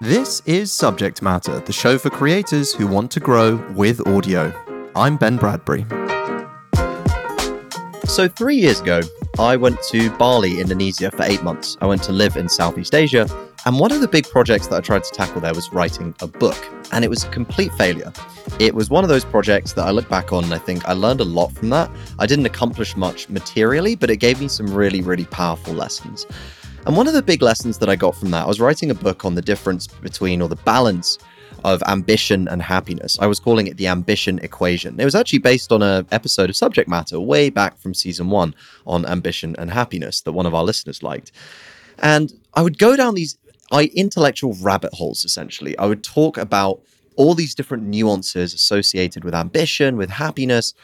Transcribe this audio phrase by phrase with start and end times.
[0.00, 4.52] This is Subject Matter, the show for creators who want to grow with audio.
[4.94, 5.86] I'm Ben Bradbury.
[8.06, 9.00] So, three years ago,
[9.38, 11.76] I went to Bali, Indonesia for eight months.
[11.80, 13.26] I went to live in Southeast Asia.
[13.66, 16.26] And one of the big projects that I tried to tackle there was writing a
[16.26, 16.56] book.
[16.92, 18.12] And it was a complete failure.
[18.60, 20.92] It was one of those projects that I look back on and I think I
[20.92, 21.90] learned a lot from that.
[22.18, 26.26] I didn't accomplish much materially, but it gave me some really, really powerful lessons.
[26.86, 28.94] And one of the big lessons that I got from that, I was writing a
[28.94, 31.18] book on the difference between or the balance
[31.64, 33.18] of ambition and happiness.
[33.18, 35.00] I was calling it the ambition equation.
[35.00, 38.54] It was actually based on an episode of Subject Matter way back from season one
[38.86, 41.32] on ambition and happiness that one of our listeners liked.
[42.00, 43.38] And I would go down these
[43.72, 45.78] intellectual rabbit holes, essentially.
[45.78, 46.82] I would talk about
[47.16, 50.74] all these different nuances associated with ambition, with happiness.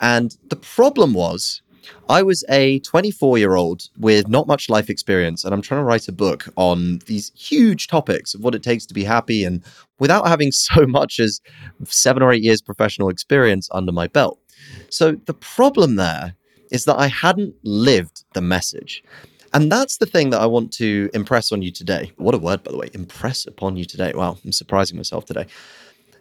[0.00, 1.60] And the problem was,
[2.08, 5.84] I was a 24 year old with not much life experience, and I'm trying to
[5.84, 9.62] write a book on these huge topics of what it takes to be happy, and
[9.98, 11.40] without having so much as
[11.84, 14.38] seven or eight years professional experience under my belt.
[14.88, 16.34] So the problem there
[16.70, 19.02] is that I hadn't lived the message.
[19.52, 22.12] And that's the thing that I want to impress on you today.
[22.16, 24.12] What a word, by the way, impress upon you today.
[24.14, 25.46] Wow, I'm surprising myself today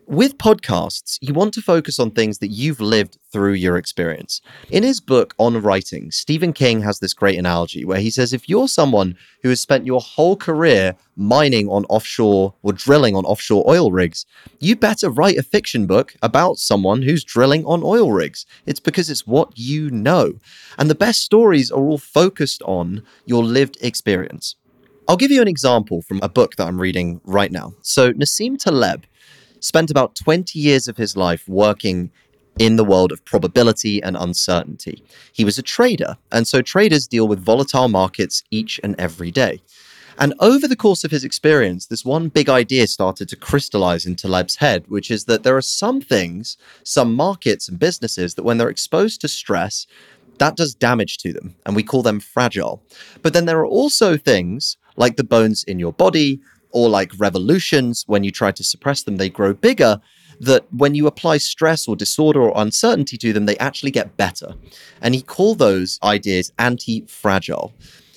[0.10, 4.42] with podcasts, you want to focus on things that you've lived through your experience.
[4.72, 8.50] In his book on writing, Stephen King has this great analogy where he says if
[8.50, 13.64] you're someone who has spent your whole career mining on offshore or drilling on offshore
[13.68, 14.26] oil rigs,
[14.60, 18.48] you better write a fiction book about someone who's drilling on oil rigs.
[18.66, 20.40] It's because it's what you know.
[20.80, 24.56] And the best stories are all focused on your lived experience.
[25.08, 27.74] I'll give you an example from a book that I'm reading right now.
[27.84, 29.06] So, Nassim Taleb
[29.64, 32.12] spent about 20 years of his life working
[32.58, 35.04] in the world of probability and uncertainty.
[35.32, 39.62] He was a trader, and so traders deal with volatile markets each and every day.
[40.18, 44.18] And over the course of his experience, this one big idea started to crystallize in
[44.18, 48.58] Taleb's head, which is that there are some things, some markets and businesses that when
[48.58, 49.88] they're exposed to stress,
[50.40, 52.84] that does damage to them, and we call them fragile.
[53.22, 58.04] But then there are also things like the bones in your body, or like revolutions,
[58.08, 60.02] when you try to suppress them, they grow bigger.
[60.42, 64.56] That when you apply stress or disorder or uncertainty to them, they actually get better.
[65.02, 67.74] And he called those ideas anti fragile.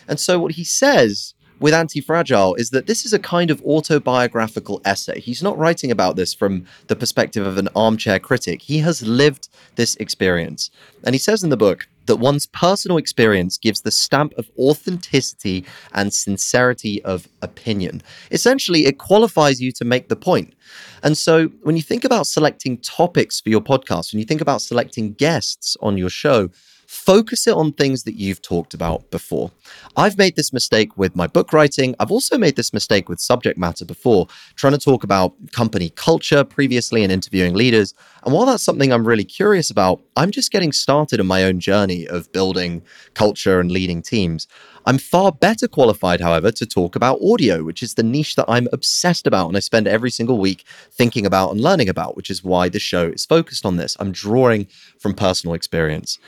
[0.07, 3.63] And so, what he says with Anti Fragile is that this is a kind of
[3.63, 5.21] autobiographical essay.
[5.21, 8.61] He's not writing about this from the perspective of an armchair critic.
[8.61, 10.71] He has lived this experience.
[11.05, 15.65] And he says in the book that one's personal experience gives the stamp of authenticity
[15.93, 18.03] and sincerity of opinion.
[18.31, 20.55] Essentially, it qualifies you to make the point.
[21.03, 24.63] And so, when you think about selecting topics for your podcast, when you think about
[24.63, 26.51] selecting guests on your show,
[26.93, 29.51] focus it on things that you've talked about before.
[29.97, 31.95] I've made this mistake with my book writing.
[31.99, 34.27] I've also made this mistake with subject matter before,
[34.57, 37.95] trying to talk about company culture previously and interviewing leaders.
[38.25, 41.61] And while that's something I'm really curious about, I'm just getting started on my own
[41.61, 42.83] journey of building
[43.15, 44.47] culture and leading teams.
[44.85, 48.69] I'm far better qualified, however, to talk about audio, which is the niche that I'm
[48.71, 52.45] obsessed about and I spend every single week thinking about and learning about, which is
[52.45, 53.97] why the show is focused on this.
[53.99, 54.67] I'm drawing
[54.99, 56.19] from personal experience.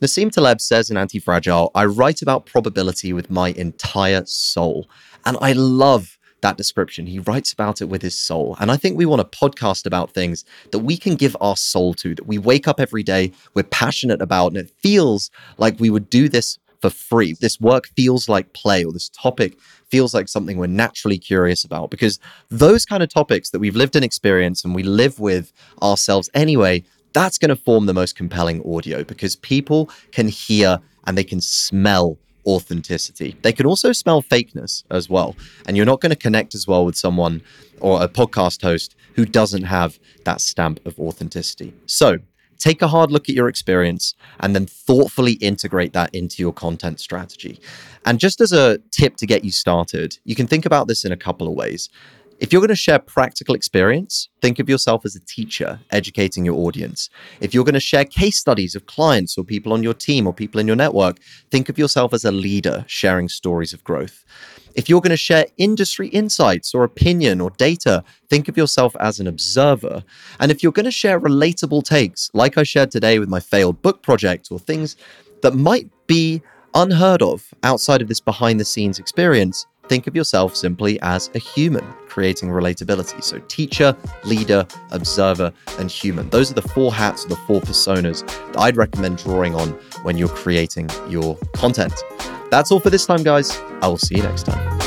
[0.00, 4.88] Nassim Taleb says in Anti-Fragile, I write about probability with my entire soul.
[5.26, 7.06] And I love that description.
[7.06, 8.56] He writes about it with his soul.
[8.58, 11.92] And I think we want a podcast about things that we can give our soul
[11.94, 15.90] to, that we wake up every day, we're passionate about, and it feels like we
[15.90, 17.34] would do this for free.
[17.38, 19.58] This work feels like play, or this topic
[19.90, 21.90] feels like something we're naturally curious about.
[21.90, 22.18] Because
[22.48, 26.84] those kind of topics that we've lived in experience and we live with ourselves anyway,
[27.12, 31.40] that's going to form the most compelling audio because people can hear and they can
[31.40, 33.36] smell authenticity.
[33.42, 35.36] They can also smell fakeness as well.
[35.66, 37.42] And you're not going to connect as well with someone
[37.80, 41.74] or a podcast host who doesn't have that stamp of authenticity.
[41.86, 42.18] So,
[42.58, 47.00] take a hard look at your experience and then thoughtfully integrate that into your content
[47.00, 47.58] strategy.
[48.04, 51.10] And just as a tip to get you started, you can think about this in
[51.10, 51.88] a couple of ways.
[52.40, 56.54] If you're going to share practical experience, think of yourself as a teacher educating your
[56.54, 57.10] audience.
[57.42, 60.32] If you're going to share case studies of clients or people on your team or
[60.32, 61.18] people in your network,
[61.50, 64.24] think of yourself as a leader sharing stories of growth.
[64.74, 69.20] If you're going to share industry insights or opinion or data, think of yourself as
[69.20, 70.02] an observer.
[70.38, 73.82] And if you're going to share relatable takes, like I shared today with my failed
[73.82, 74.96] book project or things
[75.42, 76.40] that might be
[76.72, 81.38] unheard of outside of this behind the scenes experience, think of yourself simply as a
[81.40, 83.22] human creating relatability.
[83.24, 86.30] So, teacher, leader, observer, and human.
[86.30, 89.70] Those are the four hats, the four personas that I'd recommend drawing on
[90.04, 91.92] when you're creating your content.
[92.52, 93.58] That's all for this time, guys.
[93.82, 94.78] I will see you next time.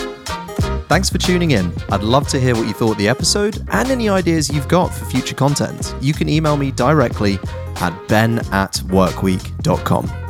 [0.88, 1.74] Thanks for tuning in.
[1.90, 4.94] I'd love to hear what you thought of the episode and any ideas you've got
[4.94, 5.94] for future content.
[6.00, 7.40] You can email me directly
[7.78, 10.23] at ben at workweek.com.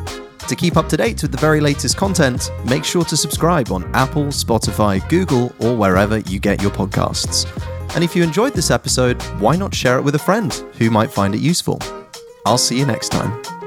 [0.47, 3.89] To keep up to date with the very latest content, make sure to subscribe on
[3.95, 7.47] Apple, Spotify, Google, or wherever you get your podcasts.
[7.95, 11.11] And if you enjoyed this episode, why not share it with a friend who might
[11.11, 11.79] find it useful?
[12.45, 13.62] I'll see you next time.